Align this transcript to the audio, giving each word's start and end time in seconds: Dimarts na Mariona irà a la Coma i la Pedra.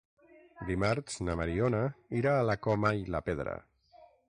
Dimarts 0.69 1.17
na 1.27 1.35
Mariona 1.41 1.83
irà 2.23 2.35
a 2.39 2.49
la 2.51 2.57
Coma 2.69 2.95
i 3.03 3.07
la 3.17 3.25
Pedra. 3.31 3.57